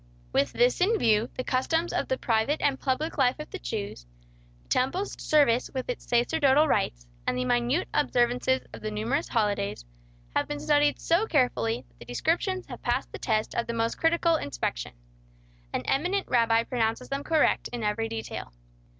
With 0.33 0.53
this 0.53 0.81
in 0.81 0.97
view, 0.97 1.29
the 1.35 1.43
customs 1.43 1.93
of 1.93 2.07
the 2.07 2.17
private 2.17 2.59
and 2.59 2.79
public 2.79 3.19
life 3.19 3.37
of 3.37 3.51
the 3.51 3.59
Jews, 3.59 4.07
the 4.63 4.67
temple 4.69 5.05
service 5.05 5.69
with 5.75 5.87
its 5.91 6.07
sacerdotal 6.07 6.67
rites, 6.67 7.05
and 7.27 7.37
the 7.37 7.45
minute 7.45 7.87
observances 7.93 8.65
of 8.73 8.81
the 8.81 8.89
numerous 8.89 9.27
holidays 9.29 9.85
have 10.35 10.47
been 10.47 10.59
studied 10.59 10.99
so 10.99 11.27
carefully 11.27 11.81
that 11.87 11.99
the 11.99 12.05
descriptions 12.05 12.65
have 12.65 12.81
passed 12.81 13.11
the 13.11 13.19
test 13.19 13.53
of 13.53 13.67
the 13.67 13.73
most 13.73 13.99
critical 13.99 14.37
inspection. 14.37 14.93
An 15.71 15.83
eminent 15.83 16.27
rabbi 16.27 16.63
pronounces 16.63 17.09
them 17.09 17.23
correct 17.23 17.67
in 17.67 17.83
every 17.83 18.09
detail. 18.09 18.53